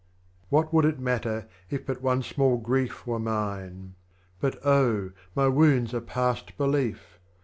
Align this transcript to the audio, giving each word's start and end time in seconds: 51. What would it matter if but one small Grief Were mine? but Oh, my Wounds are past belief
51. 0.45 0.47
What 0.63 0.73
would 0.73 0.85
it 0.85 0.99
matter 0.99 1.47
if 1.69 1.85
but 1.85 2.01
one 2.01 2.23
small 2.23 2.57
Grief 2.57 3.05
Were 3.05 3.19
mine? 3.19 3.93
but 4.39 4.57
Oh, 4.65 5.11
my 5.35 5.47
Wounds 5.47 5.93
are 5.93 6.01
past 6.01 6.57
belief 6.57 7.19